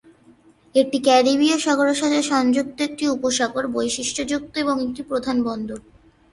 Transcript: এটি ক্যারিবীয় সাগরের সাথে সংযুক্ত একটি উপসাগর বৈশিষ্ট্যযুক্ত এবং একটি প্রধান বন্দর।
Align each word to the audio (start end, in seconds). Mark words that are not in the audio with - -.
এটি 0.75 0.97
ক্যারিবীয় 0.99 1.57
সাগরের 1.57 1.97
সাথে 1.97 2.19
সংযুক্ত 2.23 2.77
একটি 2.81 3.03
উপসাগর 3.07 3.63
বৈশিষ্ট্যযুক্ত 3.67 4.53
এবং 4.57 4.75
একটি 4.85 5.01
প্রধান 5.03 5.37
বন্দর। 5.43 5.79